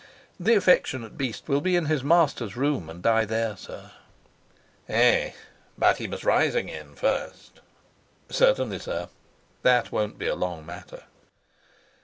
[0.39, 3.91] "The affectionate beast will be in his master's room and die there, sir."
[4.89, 5.33] "Eh,
[5.77, 7.59] but he must rise again first!"
[8.27, 9.09] "Certainly, sir.
[9.61, 11.03] That won't be a long matter."